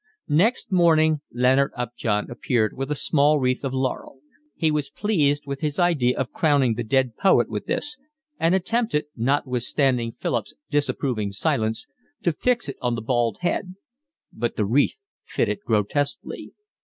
[0.33, 4.19] Next morning Leonard Upjohn appeared with a small wreath of laurel.
[4.55, 7.99] He was pleased with his idea of crowning the dead poet with this;
[8.39, 11.85] and attempted, notwithstanding Philip's disapproving silence,
[12.23, 13.75] to fix it on the bald head;
[14.33, 16.55] but the wreath fitted grotesquely.